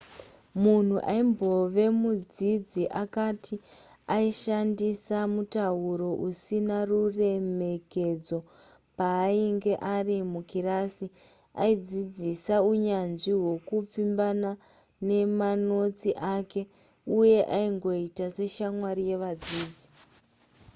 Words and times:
mumwe 0.61 0.99
aimbove 1.13 1.85
mudzidzi 2.01 2.83
akati 3.03 3.55
aishandisa 4.15 5.17
mutauro 5.33 6.09
usina 6.27 6.77
ruremekedzo 6.89 8.37
paainge 8.97 9.73
ari 9.95 10.17
mukirasi 10.31 11.07
aidzidzisa 11.63 12.55
unyanzvi 12.71 13.31
hwekupfimbana 13.41 14.49
mumanotsi 15.05 16.09
ake 16.35 16.61
uye 17.19 17.39
aingoita 17.57 18.25
seshamwari 18.35 19.01
yevadzidzi 19.09 19.85